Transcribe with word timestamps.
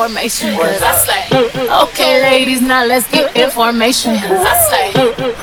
information. 0.00 0.56
Cause 0.56 0.80
I 0.80 0.92
slay. 0.96 1.24
Okay, 1.84 2.22
ladies, 2.22 2.62
now 2.62 2.84
let's 2.84 3.04
get 3.10 3.36
information. 3.36 4.16
Cause 4.16 4.40
I 4.40 4.56
slay. 4.64 4.88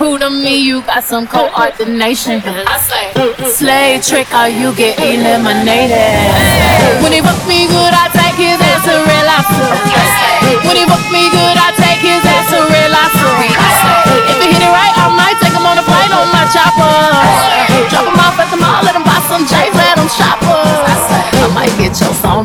Who 0.01 0.17
to 0.17 0.29
me, 0.29 0.57
you 0.57 0.81
got 0.81 1.03
some 1.03 1.27
coordination. 1.27 2.41
I 2.41 2.77
slay. 2.81 3.13
Slay 3.45 4.01
trick, 4.01 4.25
or 4.33 4.49
you 4.49 4.73
get 4.73 4.97
eliminated. 4.97 5.93
When 7.05 7.13
he 7.13 7.21
fuck 7.21 7.37
me 7.45 7.69
good, 7.69 7.93
I 7.93 8.09
take 8.17 8.37
his 8.37 8.57
ass 8.57 8.81
to 8.89 8.97
real 8.97 9.25
life. 9.29 9.45
When 10.65 10.73
he 10.73 10.85
fuck 10.89 11.05
me 11.13 11.29
good, 11.29 11.57
I 11.57 11.69
take 11.77 12.01
his 12.01 12.23
ass 12.25 12.49
to 12.49 12.57
real 12.57 12.89
life. 12.89 13.13
If 14.25 14.41
he 14.41 14.47
hit 14.57 14.63
it 14.65 14.73
right, 14.73 14.93
I 14.97 15.05
might 15.13 15.37
take 15.37 15.53
him 15.53 15.65
on 15.69 15.77
a 15.77 15.85
flight 15.85 16.09
on 16.09 16.27
my 16.33 16.49
chopper. 16.49 16.97
Drop 17.93 18.09
him 18.09 18.17
off 18.17 18.41
at 18.41 18.49
the 18.49 18.57
mall, 18.57 18.81
let 18.81 18.97
him 18.97 19.05
buy 19.05 19.21
some 19.29 19.45
J's, 19.45 19.73
let 19.77 20.01
him 20.01 20.09
shop 20.09 20.46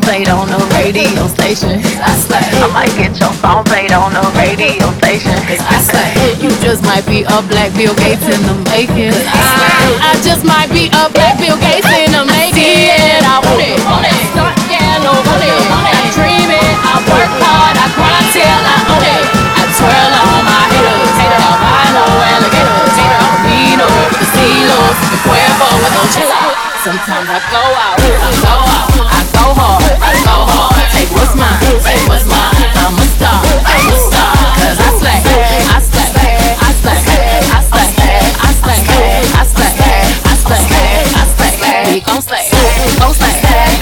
played 0.03 0.29
on 0.29 0.47
the 0.51 0.59
radio 0.75 1.27
station. 1.31 1.79
I 2.03 2.11
slay. 2.19 2.43
I 2.43 2.67
might 2.75 2.93
get 2.99 3.15
your 3.19 3.31
song 3.39 3.63
played 3.63 3.91
on 3.91 4.11
the 4.11 4.23
radio 4.35 4.87
station. 4.99 5.35
I 5.63 5.79
slay. 5.79 6.11
You 6.43 6.51
just 6.59 6.83
might 6.83 7.07
be 7.07 7.23
a 7.23 7.37
black 7.47 7.71
Bill 7.73 7.95
Gates 7.95 8.23
in 8.27 8.39
the 8.43 8.55
making. 8.71 9.15
I, 9.15 10.11
I 10.11 10.13
just 10.23 10.43
might 10.43 10.69
be 10.71 10.91
a 10.91 11.07
black 11.11 11.39
Bill 11.39 11.55
Gates 11.59 11.87
in 11.87 12.11
the 12.11 12.23
making. 12.27 12.91
I 13.23 13.39
want 13.43 13.63
it. 13.63 13.79
Want 13.87 14.05
it. 14.05 14.15
Start 14.35 14.55
yellow. 14.67 15.15
Want 15.23 15.43
it. 15.43 15.63
I 15.71 16.03
dream 16.11 16.51
it. 16.51 16.73
I 16.83 16.95
work 17.07 17.31
hard. 17.39 17.75
I 17.79 17.87
grind 17.95 18.27
till 18.35 18.43
I 18.43 18.77
own 18.91 19.03
it. 19.03 19.23
I 19.55 19.63
twirl 19.77 20.13
on 20.19 20.41
my 20.43 20.63
haters. 20.67 21.11
Hater, 21.15 21.41
albino, 21.47 22.05
alligator. 22.33 22.79
Hater, 22.91 23.19
albino, 23.23 23.87
casinos. 24.19 24.97
The 25.11 25.17
cuervo 25.23 25.67
with 25.79 25.93
no 25.95 26.03
chilla. 26.11 26.73
Sometimes 26.83 27.29
I 27.31 27.39
go 27.47 27.63
out, 27.79 27.95
I 27.95 28.31
go 28.43 28.55
out, 28.59 28.91
I 29.07 29.23
go 29.31 29.45
hard, 29.55 29.82
Hard. 30.21 30.77
Take 30.93 31.09
what's 31.11 31.33
mine, 31.35 31.59
take 31.81 32.05
what's 32.07 32.25
mine. 32.25 32.53
I'm 32.77 32.93
a 32.93 33.05
star, 33.17 33.41
I'm 33.41 33.89
a 33.89 33.93
I 33.93 34.89
slay, 35.01 35.19
I 35.65 35.81
slay, 35.81 36.13
I 36.13 36.13
slay, 36.13 36.37
I 36.43 36.71
slay, 36.73 37.41
I 37.43 37.61
slay, 37.63 37.97
I 38.43 39.45
slay, 39.45 39.77
I 40.23 40.45
slay, 40.45 40.69
I 41.13 41.25
slay. 41.33 41.93
We 41.93 41.99
gon' 42.01 42.21
slay, 42.21 42.45
gon' 42.99 43.13
slay, 43.13 43.33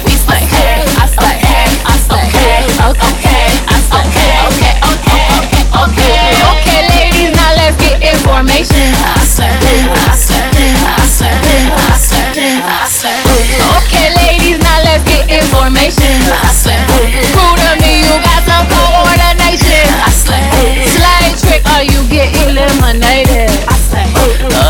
we 0.05 0.15
slay. 0.15 0.43
I 0.43 1.07
slay, 1.11 1.37
I 1.41 1.95
slay, 1.99 2.27
I 2.27 2.27
slay, 2.27 2.27
okay, 2.87 3.11
okay, 3.19 3.51
okay, 4.91 5.25
okay, 5.83 6.31
okay, 6.51 6.81
ladies, 6.91 7.31
now 7.35 7.51
let's 7.55 7.75
get 7.77 7.99
information. 8.01 8.91
I 8.95 9.23
slay, 9.25 9.51
I 9.51 10.15
slay, 10.15 10.47
I 10.83 11.05
slay, 11.05 11.35
I 11.71 11.97
slay, 11.97 12.61
I 12.61 12.87
slay. 12.87 13.30
Get 15.61 15.69
information. 15.69 16.17
I 16.33 16.49
slay. 16.53 16.79
Who 17.37 17.45
to 17.61 17.71
me, 17.81 18.01
you 18.01 18.15
got 18.25 18.41
some 18.49 18.65
coordination. 18.65 19.85
I 20.01 20.09
slay. 20.09 20.41
Slay 20.89 21.25
trick, 21.37 21.61
or 21.75 21.83
you 21.85 22.01
get 22.09 22.33
eliminated. 22.41 23.49
I 23.69 23.77
slay. 23.77 24.07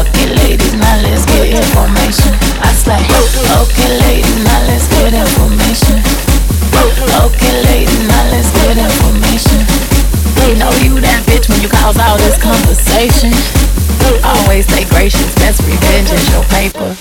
Okay, 0.02 0.28
ladies, 0.36 0.74
now 0.74 1.00
let's 1.04 1.26
get 1.26 1.56
information. 1.56 2.34
I 2.60 2.74
slay. 2.76 3.00
Okay, 3.00 3.92
ladies, 4.04 4.44
now 4.44 4.68
let's 4.68 4.88
get 4.88 5.14
information. 5.14 6.02
Okay, 7.24 7.54
ladies, 7.72 8.08
now 8.08 8.24
let's 8.32 8.52
get 8.52 8.78
information. 8.78 9.60
You 10.48 10.58
know 10.58 10.72
you 10.84 11.00
that 11.00 11.24
bitch 11.24 11.48
when 11.48 11.62
you 11.62 11.70
cause 11.70 11.98
all 12.00 12.18
this 12.18 12.36
conversation. 12.42 13.32
Always 14.24 14.66
stay 14.66 14.84
gracious, 14.86 15.34
best 15.36 15.62
revenge 15.64 16.12
is 16.12 16.28
your 16.32 16.44
paper. 16.50 16.98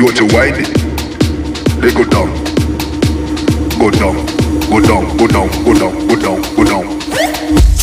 You 0.00 0.06
want 0.06 0.16
to 0.16 0.24
wind 0.34 0.56
it? 0.58 0.66
They 1.82 1.92
go 1.92 2.04
down. 2.04 2.32
Go 3.78 3.90
down. 3.90 4.16
Go 4.70 4.80
down. 4.80 5.14
Go 5.18 5.26
down. 5.26 5.50
Go 5.62 5.74
down. 5.74 6.08
Go 6.08 6.16
down. 6.16 6.56
Go 6.56 6.64
down. 6.64 7.79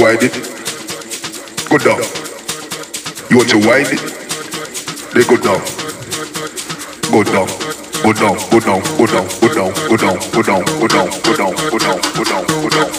wind 0.00 0.22
it? 0.22 0.32
Go 1.68 1.76
down. 1.76 2.00
You 3.28 3.36
want 3.36 3.50
to 3.50 3.58
wind 3.58 3.88
it? 3.92 4.00
They. 5.12 5.24
Go 5.24 5.36
down. 5.36 5.60
Go 7.12 7.22
down. 7.22 7.46
Go 8.02 8.12
down. 8.12 8.36
Go 8.50 8.60
down. 8.60 8.80
Go 8.96 9.06
down. 9.06 9.28
Go 9.40 9.48
down. 9.52 9.72
Go 9.88 9.96
down. 9.96 10.18
Go 10.32 10.42
down. 10.42 10.64
Go 10.80 10.88
down. 10.88 11.10
Go 11.20 11.36
down. 11.36 11.54
Go 11.70 12.24
down. 12.24 12.46
Go 12.46 12.68
down. 12.70 12.89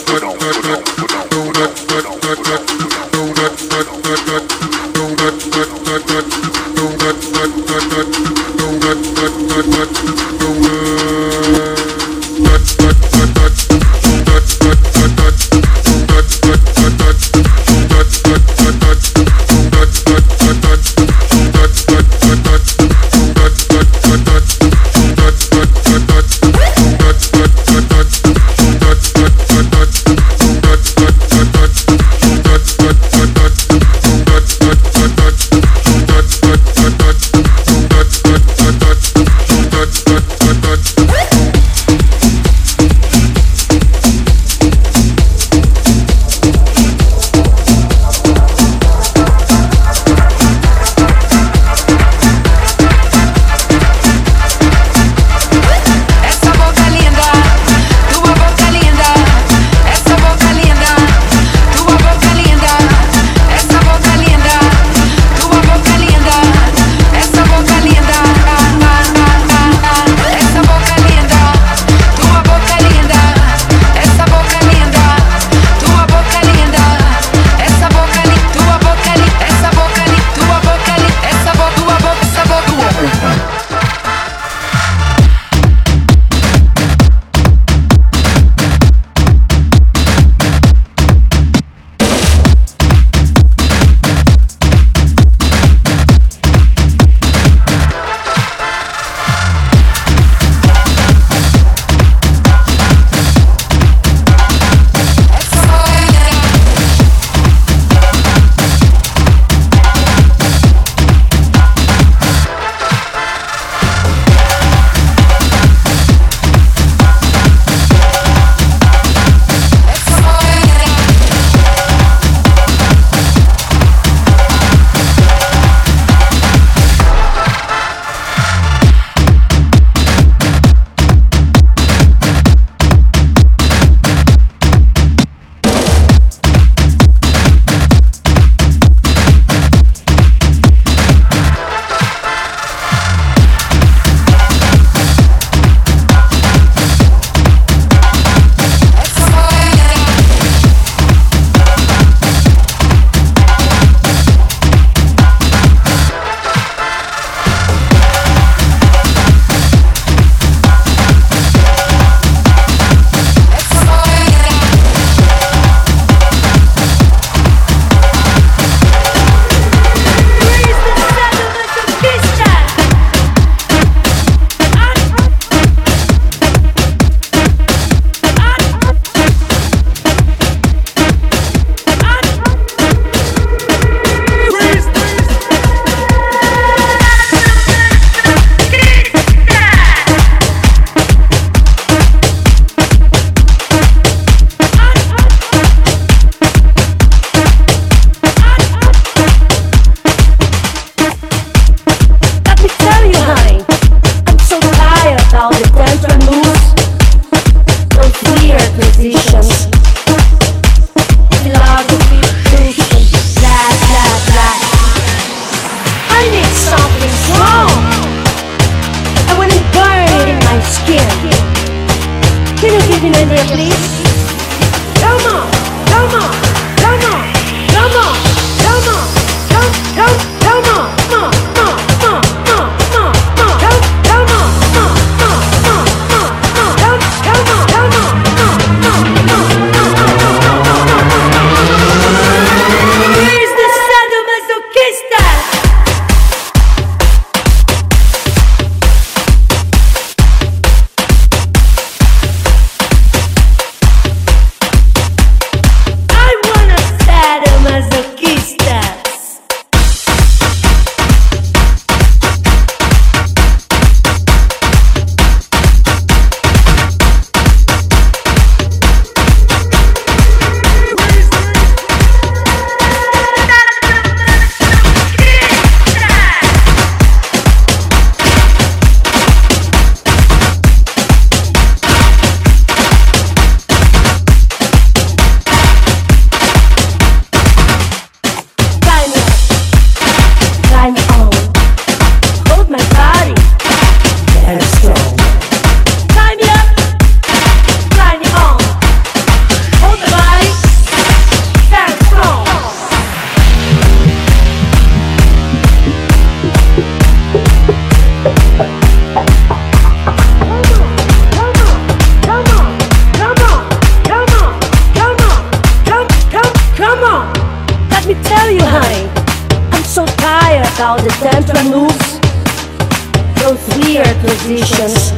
on 323.52 323.58
three 323.58 323.98
acquisitions. 323.98 325.12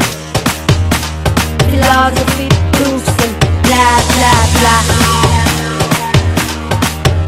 Philosophy, 1.70 2.50
proofs, 2.74 3.14
and 3.26 3.34
blah 3.62 3.98
blah 4.10 4.44
blah. 4.58 4.84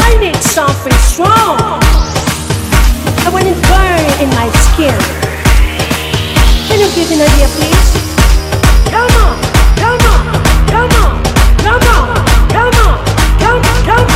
I 0.02 0.18
need 0.20 0.42
something 0.42 0.98
strong. 1.06 1.80
I 3.22 3.30
want 3.32 3.46
it 3.46 3.58
burning 3.70 4.18
in 4.24 4.30
my 4.34 4.50
skin. 4.66 4.98
Can 6.68 6.80
you 6.82 6.90
give 6.96 7.10
me 7.10 7.22
an 7.22 7.30
idea, 7.30 7.50
please? 7.54 7.90
Come 8.90 9.14
on, 9.26 9.36
come 9.78 10.02
on, 10.14 10.24
come 10.74 10.94
on, 11.04 11.14
come 11.62 11.86
on, 11.94 12.10
come 12.50 12.58
on, 12.58 12.58
come 12.58 12.76
on, 12.82 12.98
come 13.40 13.62
on. 13.62 13.86
Come 13.86 14.10
on. 14.10 14.15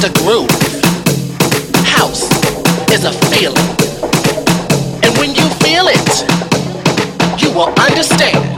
just 0.00 0.08
a 0.08 0.22
groove. 0.22 0.50
House 1.86 2.24
is 2.90 3.04
a 3.04 3.12
feeling. 3.30 3.56
And 5.02 5.16
when 5.18 5.34
you 5.34 5.48
feel 5.60 5.86
it, 5.88 7.40
you 7.40 7.50
will 7.52 7.72
understand. 7.78 8.55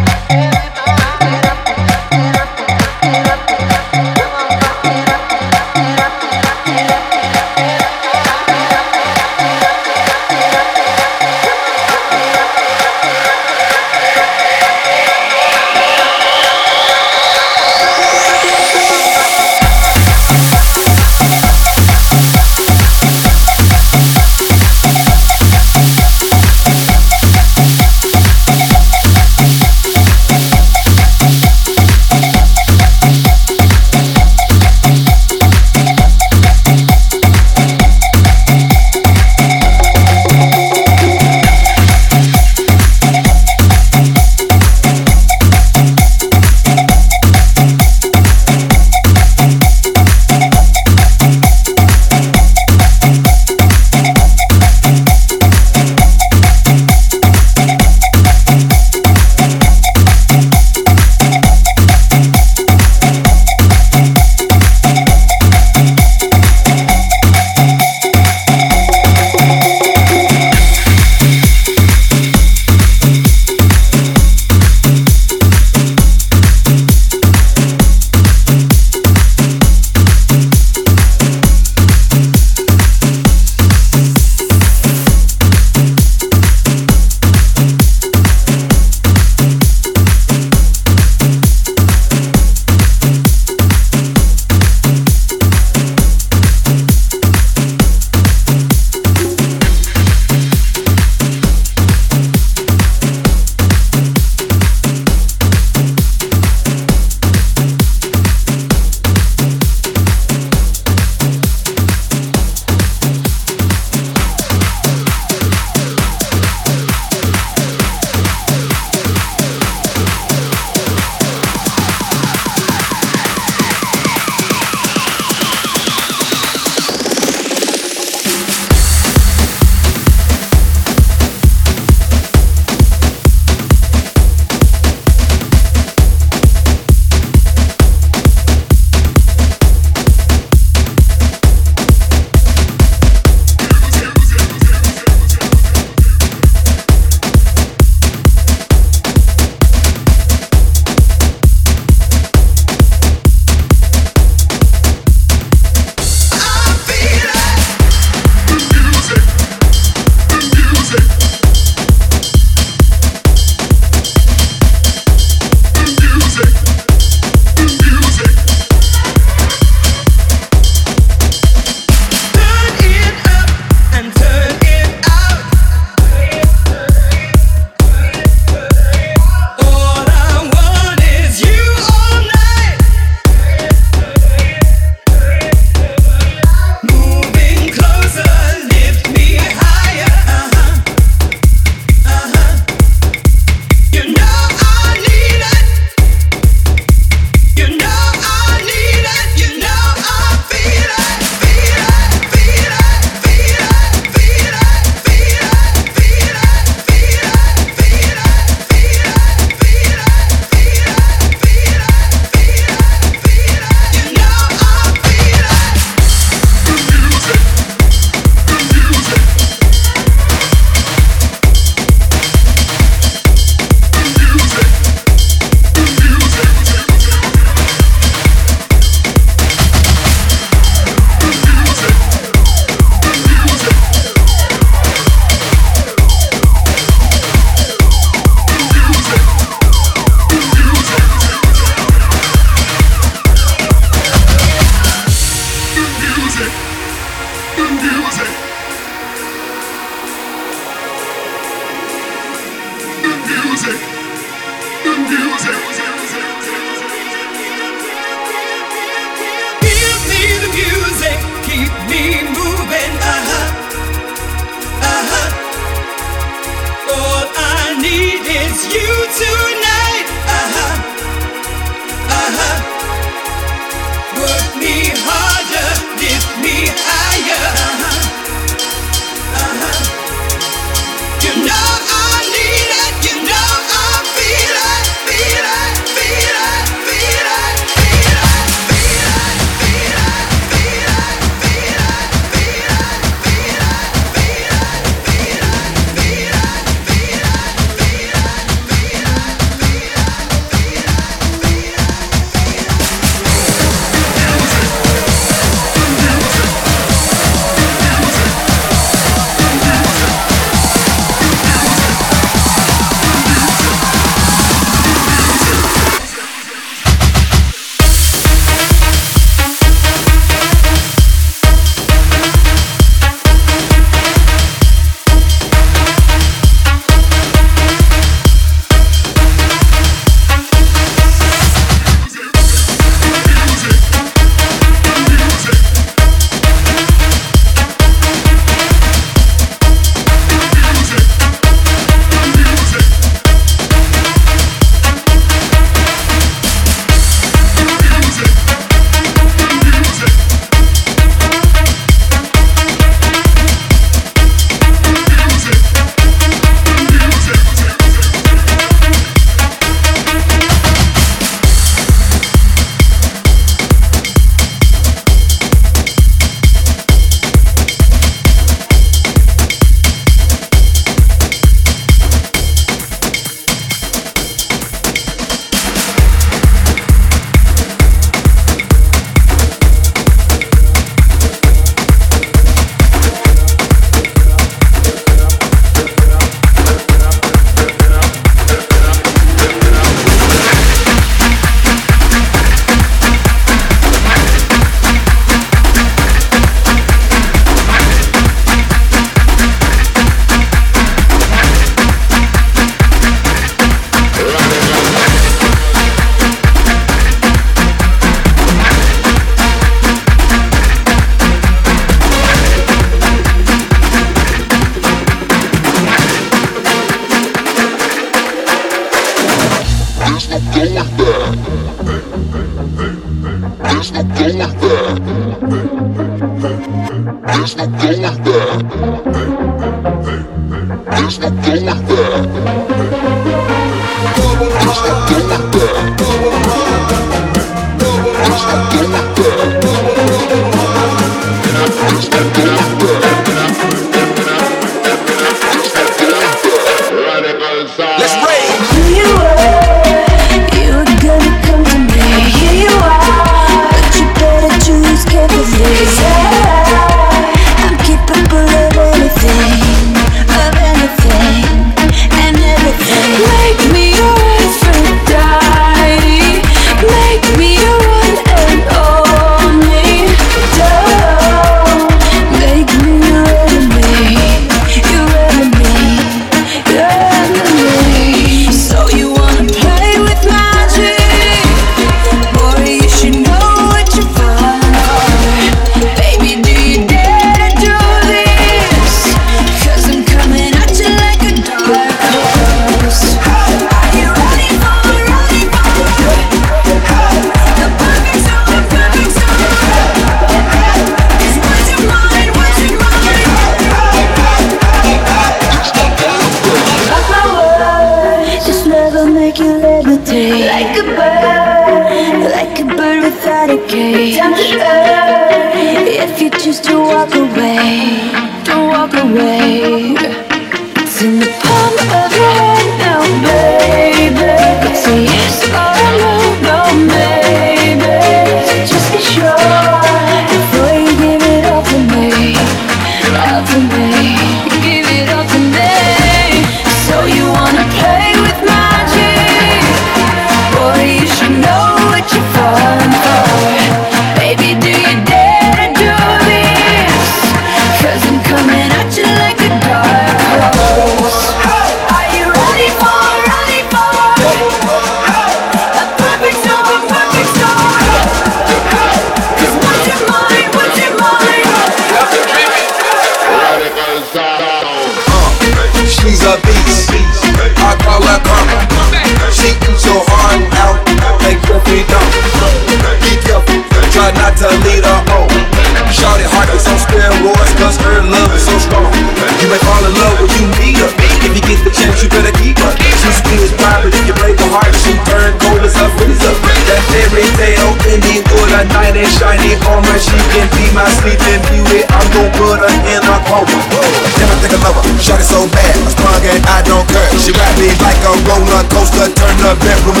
bedroom. 599.62 600.00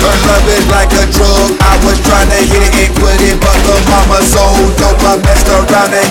Her 0.00 0.16
love 0.26 0.48
is 0.48 0.66
like 0.72 0.92
a 0.96 1.04
drug. 1.12 1.50
I 1.60 1.76
was 1.84 1.98
trying 2.02 2.28
to 2.32 2.40
hit 2.40 2.62
it 2.64 2.74
and 2.74 2.92
quit 2.96 3.20
it, 3.20 3.36
but 3.38 3.58
the 3.64 3.76
mama 3.88 4.20
so 4.24 4.44
dope. 4.80 5.00
I 5.04 5.16
messed 5.22 5.48
around 5.48 5.92
and 5.92 6.09